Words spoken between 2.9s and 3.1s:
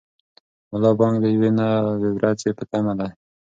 دی.